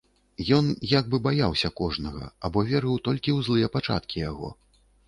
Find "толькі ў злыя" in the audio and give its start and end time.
3.11-3.67